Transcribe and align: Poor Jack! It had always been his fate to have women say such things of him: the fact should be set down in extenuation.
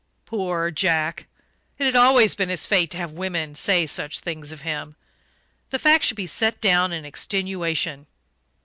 Poor 0.25 0.71
Jack! 0.71 1.27
It 1.77 1.83
had 1.85 1.95
always 1.95 2.33
been 2.33 2.49
his 2.49 2.65
fate 2.65 2.89
to 2.89 2.97
have 2.97 3.11
women 3.11 3.53
say 3.53 3.85
such 3.85 4.19
things 4.19 4.51
of 4.51 4.61
him: 4.61 4.95
the 5.69 5.77
fact 5.77 6.05
should 6.05 6.17
be 6.17 6.25
set 6.25 6.59
down 6.59 6.91
in 6.91 7.05
extenuation. 7.05 8.07